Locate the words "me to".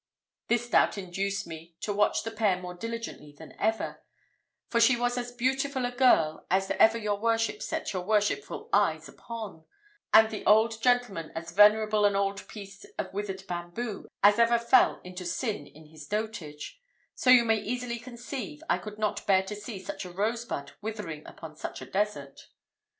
1.45-1.93